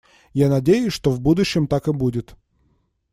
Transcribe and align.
Я 0.33 0.49
надеюсь, 0.49 0.93
что 0.93 1.11
в 1.11 1.21
будущем 1.21 1.67
так 1.67 1.87
и 1.87 1.91
будет. 1.91 2.35